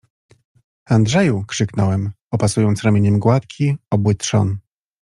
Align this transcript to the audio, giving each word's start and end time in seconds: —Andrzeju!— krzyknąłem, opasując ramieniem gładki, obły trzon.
—Andrzeju!— 0.95 1.43
krzyknąłem, 1.47 2.11
opasując 2.31 2.81
ramieniem 2.83 3.19
gładki, 3.19 3.77
obły 3.91 4.15
trzon. 4.15 4.57